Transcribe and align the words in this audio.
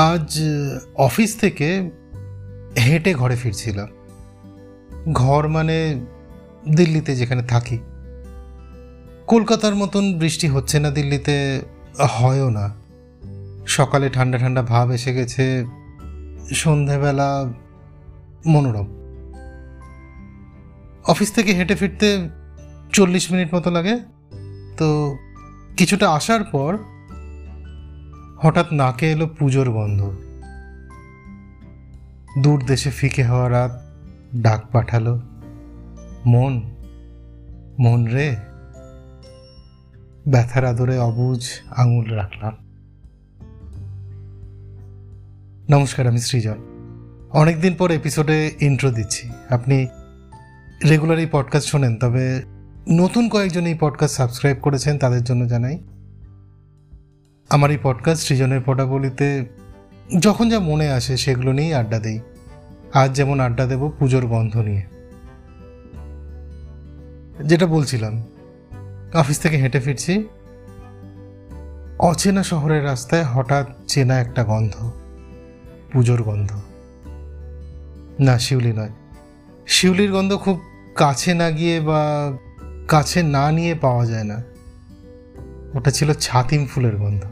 আজ 0.00 0.40
অফিস 0.94 1.36
থেকে 1.36 1.90
হেঁটে 2.78 3.14
ঘরে 3.14 3.36
ফিরছিলাম 3.36 3.88
ঘর 5.12 5.48
মানে 5.48 6.04
দিল্লিতে 6.68 7.16
যেখানে 7.16 7.42
থাকি। 7.42 7.78
কলকাতার 9.26 9.74
মতন 9.74 10.18
বৃষ্টি 10.18 10.48
হচ্ছে 10.48 10.80
না 10.80 10.90
দিল্লিতে, 10.90 11.60
হয়ও 12.10 12.50
না। 12.50 12.74
সকালে 13.66 14.08
ঠান্ডা 14.08 14.38
ঠান্ডা 14.38 14.62
ভাব 14.62 14.90
এসে 14.90 15.14
গেছে, 15.14 15.64
সন্ধেবেলা 16.54 17.52
মনোরম। 18.46 18.88
অফিস 21.06 21.32
থেকে 21.32 21.52
হেঁটে 21.52 21.74
ফিরতে 21.74 22.28
চল্লিশ 22.92 23.32
মিনিট 23.32 23.54
মতো 23.54 23.70
লাগে। 23.70 23.98
তো 24.76 25.16
কিছুটা 25.76 26.10
আসার 26.10 26.44
পর 26.44 26.78
হঠাৎ 28.42 28.72
নাকে 28.72 29.10
এলো 29.12 29.26
পুজোর 29.26 29.70
গন্ধ। 29.70 30.12
দূর 32.42 32.64
দেশে 32.66 32.90
ফিকে 32.90 33.24
হওয়া 33.24 33.50
রাত 33.50 33.82
ডাক 34.36 34.60
পাঠালো। 34.72 35.20
মন 36.26 36.62
মন 37.78 38.04
রে। 38.04 38.36
ব্যথার 40.28 40.64
আদরে 40.64 40.98
অবুজ 40.98 41.48
আঙুল 41.76 42.10
রাখলাম। 42.10 42.56
নমস্কার, 45.70 46.06
আমি 46.06 46.18
সৃজন। 46.18 46.54
অনেকদিন 47.30 47.74
পর 47.74 47.90
এপিসোডে 47.90 48.52
ইন্ট্রো 48.60 48.90
দিচ্ছি। 48.90 49.30
আপনি 49.50 49.86
রেগুলার 50.88 51.18
এই 51.18 51.26
পডকাস্ট 51.32 51.68
শোনেন, 51.68 51.96
তবে 51.96 52.42
নতুন 52.88 53.28
কয়েকজন 53.28 53.66
এই 53.66 53.74
পডকাস্ট 53.80 54.16
সাবস্ক্রাইব 54.16 54.56
করেছেন, 54.62 54.98
তাদের 54.98 55.24
জন্য 55.24 55.46
জানাই 55.46 55.78
আমার 57.50 57.70
এই 57.70 57.78
পডকাস্ট 57.82 58.28
সৃজনের 58.28 58.60
পটাবলিতে 58.66 59.44
যখন 60.18 60.48
যা 60.48 60.58
মনে 60.58 60.88
আসে 60.88 61.16
সেগুলো 61.16 61.52
নিয়েই 61.52 61.74
আড্ডা 61.74 61.98
দিই। 61.98 62.20
আজ 62.94 63.12
যেমন 63.12 63.40
আড্ডা 63.40 63.66
দেব 63.66 63.92
পুজোর 63.98 64.26
গন্ধ 64.26 64.56
নিয়ে। 64.56 64.82
যেটা 67.44 67.66
বলছিলাম 67.66 68.22
অফিস 69.14 69.38
থেকে 69.40 69.56
হেঁটে 69.56 69.80
ফিরছি, 69.80 70.28
অচেনা 71.98 72.42
শহরের 72.42 72.84
রাস্তায় 72.84 73.24
হঠাৎ 73.24 73.66
চেনা 73.86 74.20
একটা 74.20 74.44
গন্ধ, 74.44 74.92
পুজোর 75.92 76.22
গন্ধ। 76.22 76.50
না, 78.20 78.38
শিউলি 78.38 78.72
নয়। 78.72 78.90
শিউলির 79.66 80.12
গন্ধ 80.12 80.36
খুব 80.36 80.60
কাছে 80.94 81.34
না 81.34 81.50
গিয়ে 81.50 81.80
বা 81.80 82.32
কাছে 82.88 83.22
না 83.22 83.52
নিয়ে 83.52 83.74
পাওয়া 83.74 84.06
যায় 84.06 84.24
না। 84.24 84.49
ওটা 85.74 85.90
ছিল 85.90 86.12
ছাতিম 86.12 86.66
ফুলের 86.66 86.96
গন্ধ। 86.96 87.22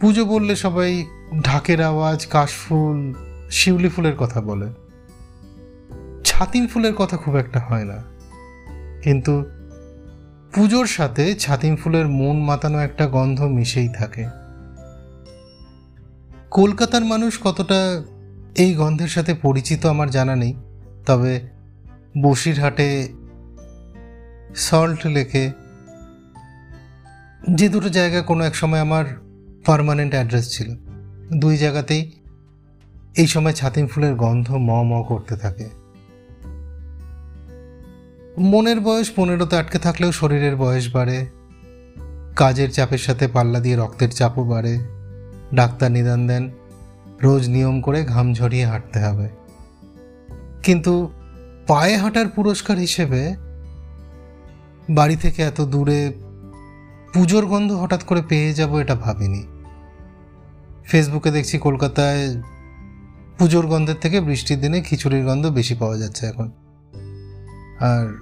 পুজো 0.00 0.24
বললে 0.24 0.56
সবাই 0.56 1.06
ঢাকের 1.42 1.82
আওয়াজ 1.82 2.26
কাশফুল 2.26 3.14
শিউলি 3.50 3.88
ফুলের 3.88 4.16
কথা 4.16 4.40
বলে। 4.40 4.66
ছাতিম 6.24 6.66
ফুলের 6.66 6.94
কথা 6.94 7.16
খুব 7.16 7.36
একটা 7.36 7.60
হয় 7.60 7.84
না। 7.84 8.02
কিন্তু 9.02 9.44
পুজোর 10.54 10.86
সাথে 10.86 11.34
ছাতিম 11.34 11.76
ফুলের 11.76 12.08
মন 12.08 12.36
মাতানো 12.36 12.78
একটা 12.78 13.06
গন্ধ 13.06 13.42
মিশেই 13.42 13.88
থাকে। 13.88 14.26
কলকাতার 16.50 17.04
মানুষ 17.04 17.38
কতটা 17.42 18.04
এই 18.58 18.74
গন্ধের 18.74 19.08
সাথে 19.08 19.34
পরিচিত 19.34 19.86
আমার 19.86 20.10
জানা 20.10 20.36
নেই, 20.36 20.54
তবে 21.06 21.40
বসিরহাটে 22.22 23.08
সল্ট 24.56 25.06
লেকে 25.06 25.52
যে 27.50 27.68
দুটো 27.68 27.88
জায়গা 27.88 28.22
কোনো 28.22 28.44
এক 28.44 28.56
সময় 28.56 28.78
আমার 28.78 29.04
পারমানেন্ট 29.66 30.14
অ্যাড্রেস 30.14 30.50
ছিল। 30.50 30.76
দুই 31.36 31.56
জায়গাতেই 31.56 32.12
এই 33.16 33.26
সময় 33.26 33.52
ছাতিম 33.52 33.86
ফুলের 33.86 34.14
গন্ধ 34.14 34.50
ম 34.50 34.82
ম 34.82 35.02
করতে 35.02 35.36
থাকে। 35.36 35.68
মনের 38.38 38.80
বয়স 38.80 39.12
পনেরোতে 39.16 39.56
আটকে 39.56 39.78
থাকলেও 39.78 40.12
শরীরের 40.12 40.56
বয়স 40.56 40.94
বাড়ে। 40.94 41.26
কাজের 42.36 42.70
চাপের 42.70 42.98
সাথে 42.98 43.28
পাল্লা 43.28 43.60
দিয়ে 43.60 43.76
রক্তের 43.76 44.10
চাপও 44.10 44.44
বাড়ে। 44.44 44.78
ডাক্তার 45.54 45.92
নিদান 45.92 46.26
দেন, 46.26 46.50
রোজ 47.22 47.48
নিয়ম 47.48 47.80
করে 47.80 48.04
ঘাম 48.04 48.34
ঝরিয়ে 48.34 48.66
হাঁটতে 48.66 48.98
হবে। 48.98 49.28
কিন্তু 50.62 51.12
পায়ে 51.66 51.96
হাঁটার 51.96 52.28
পুরস্কার 52.28 52.78
হিসেবে 52.78 53.34
বাড়ি 54.90 55.16
থেকে 55.16 55.42
এত 55.42 55.60
দূরে 55.60 56.12
পুজোর 57.14 57.46
গন্ধ 57.46 57.72
হঠাৎ 57.72 58.04
করে 58.04 58.22
পেয়ে 58.22 58.54
যাব 58.54 58.76
এটা 58.76 58.94
ভাবিনি। 58.94 59.46
ফেসবুকে 60.84 61.30
দেখছি 61.30 61.58
কলকাতায় 61.58 62.42
পুজোর 63.38 63.66
গন্ধের 63.66 63.94
থেকে 64.00 64.20
বৃষ্টির 64.20 64.60
দিনে 64.60 64.80
খিচুড়ির 64.80 65.26
গন্ধ 65.26 65.46
বেশি 65.46 65.74
পাওয়া 65.74 65.98
যাচ্ছে 65.98 66.26
এখন। 66.26 66.50
আর 67.80 68.18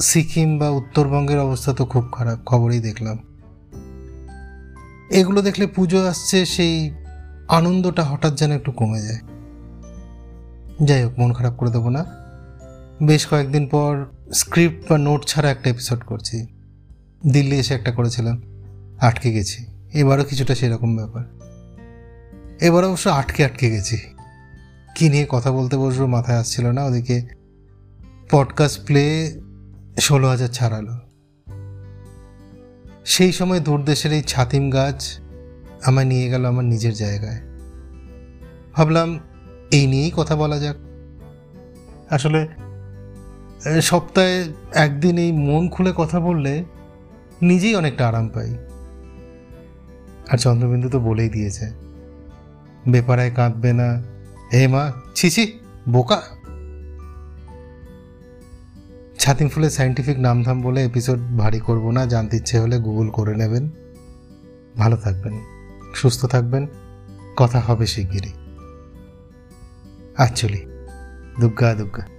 সিকিম 0.00 0.58
বা 0.58 0.68
উত্তরবঙ্গের 0.68 1.38
অবস্থা 1.38 1.72
তো 1.72 1.84
খুব 1.84 2.08
খারাপ, 2.12 2.38
খবরেই 2.46 2.80
দেখলাম। 2.80 3.18
এগুলো 5.10 5.42
দেখলে 5.42 5.66
পুজো 5.66 6.06
আসছে, 6.06 6.46
সেই 6.46 6.90
আনন্দটা 7.48 8.04
হঠাৎ 8.04 8.34
যেন 8.34 8.52
একটু 8.52 8.72
কমে 8.72 9.00
যায়। 9.02 9.20
যাই 10.82 11.04
হোক, 11.04 11.18
মন 11.18 11.32
খারাপ 11.32 11.54
করে 11.54 11.70
দেবো 11.70 11.90
না। 11.90 12.27
বেশ 13.02 13.26
কয়েকদিন 13.26 13.66
পর 13.66 14.06
স্ক্রিপ্ট 14.32 14.92
বা 14.92 14.98
নোট 14.98 15.24
ছাড়া 15.24 15.50
একটা 15.50 15.70
এপিসোড 15.70 15.98
করছি। 15.98 16.46
দিল্লি 17.32 17.58
এসে 17.58 17.74
একটা 17.74 17.90
করেছিলাম, 17.90 18.42
আটকে 19.00 19.32
গেছি। 19.32 19.66
এবারও 19.94 20.24
কিছুটা 20.24 20.54
সেরকম 20.54 20.96
ব্যাপার। 20.96 21.24
এবার 22.60 22.84
অবশ্য 22.84 23.08
আটকে 23.08 23.44
আটকে 23.44 23.70
গেছি। 23.70 23.98
কী 24.94 25.08
নিয়ে 25.08 25.26
কথা 25.28 25.52
বলতে 25.52 25.76
বসবো 25.76 26.06
মাথায় 26.06 26.38
আসছিল 26.38 26.66
না, 26.66 26.84
ওদিকে 26.84 27.22
পডকাস্ট 28.30 28.86
প্লে 28.86 29.36
ষোলো 30.00 30.28
হাজার 30.28 30.48
ছাড়ালো 30.48 30.98
সেই 33.04 33.32
সময় 33.32 33.60
দূর 33.60 33.84
দেশের 33.84 34.12
এই 34.12 34.22
ছাতিম 34.22 34.70
গাছ 34.70 35.18
আমায় 35.84 36.06
নিয়ে 36.06 36.28
গেল 36.28 36.44
আমার 36.44 36.64
নিজের 36.64 36.94
জায়গায়। 36.94 37.40
ভাবলাম, 38.72 39.20
এই 39.70 39.86
নিয়েই 39.86 40.10
কথা 40.16 40.36
বলা 40.36 40.58
যাক। 40.58 40.76
আসলে 42.10 42.48
সপ্তাহে 43.82 44.52
একদিন 44.74 45.18
এই 45.18 45.32
মন 45.32 45.68
খুলে 45.68 45.92
কথা 45.96 46.20
বললে 46.20 46.64
নিজেই 47.42 47.74
অনেকটা 47.74 48.08
আরাম 48.08 48.28
পাই। 48.28 48.54
আর 50.30 50.38
চন্দ্রবিন্দু 50.38 50.88
তো 50.88 51.00
বলেই 51.00 51.28
দিয়েছে 51.28 51.70
বেপারায় 52.88 53.30
কাঁদবে 53.30 53.72
না। 53.72 54.02
হে 54.52 54.68
মা 54.68 54.92
ছিছি 55.14 55.58
বোকা। 55.88 56.22
ছাতিম 59.18 59.48
ফুলের 59.48 59.70
সাইন্টিফিক 59.70 60.18
নামধাম 60.18 60.62
বলে 60.62 60.84
এপিসোড 60.84 61.18
ভারী 61.18 61.60
করব 61.60 61.90
না, 61.90 62.06
জানতে 62.06 62.36
ইচ্ছে 62.36 62.58
হলে 62.58 62.78
গুগল 62.78 63.08
করে 63.08 63.36
নেবেন। 63.36 63.70
ভালো 64.76 64.96
থাকবেন, 64.96 65.40
সুস্থ 65.94 66.24
থাকবেন, 66.24 66.66
কথা 67.36 67.60
হবে 67.60 67.86
শিগগিরই। 67.86 68.32
অ্যাকচুয়ালি 70.16 70.66
দুগ্গা 71.40 71.74
দুগ্গা। 71.74 72.17